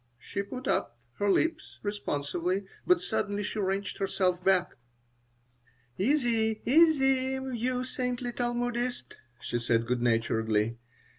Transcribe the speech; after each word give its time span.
She 0.17 0.41
put 0.41 0.67
up 0.67 0.97
her 1.19 1.29
lips 1.29 1.77
responsively, 1.83 2.65
but 2.87 3.01
suddenly 3.01 3.43
she 3.43 3.59
wrenched 3.59 3.99
herself 3.99 4.43
back 4.43 4.73
"Easy, 5.95 6.59
easy, 6.65 7.37
you 7.55 7.83
saintly 7.83 8.31
Talmudist," 8.31 9.13
she 9.41 9.59
said, 9.59 9.85
good 9.85 10.01
naturedly. 10.01 10.79